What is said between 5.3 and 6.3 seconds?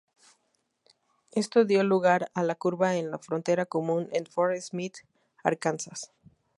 Arkansas.